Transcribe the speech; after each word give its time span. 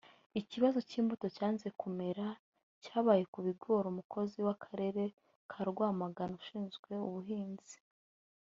Ikibazo 0.39 0.77
cy’imbuto 0.89 1.25
yanze 1.37 1.67
kumera 1.79 2.25
cyabayeho 2.83 3.29
ku 3.33 3.39
bigoriUmukozi 3.47 4.37
w’akarere 4.45 5.03
ka 5.49 5.59
Rwamagana 5.69 6.33
ushinzwe 6.41 6.91
ubuhinzi 7.07 7.77